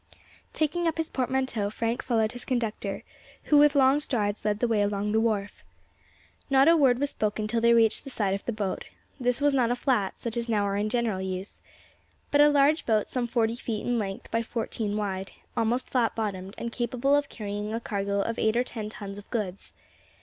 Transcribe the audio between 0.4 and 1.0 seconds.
Taking up